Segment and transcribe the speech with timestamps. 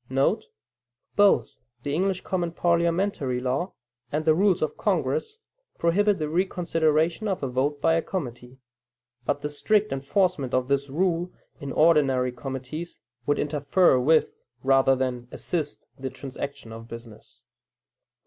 [0.00, 0.08] *
[1.16, 1.50] [Both
[1.82, 3.74] the English common parliamentary law
[4.10, 5.36] and the rules of Congress
[5.76, 8.56] prohibit the reconsideration of a vote by a committee;
[9.26, 14.32] but the strict enforcement of this rule in ordinary committees, would interfere with
[14.62, 17.44] rather than assist the transaction of business.